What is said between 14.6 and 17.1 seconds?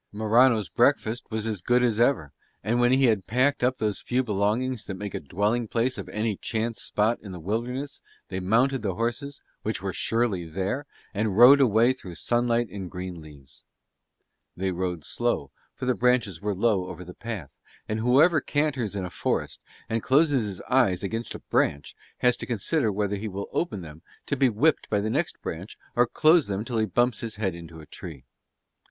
rode slow, for the branches were low over